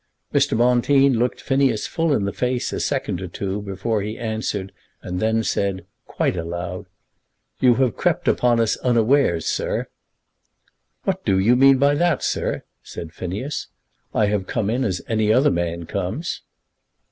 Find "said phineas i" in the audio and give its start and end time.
12.81-14.25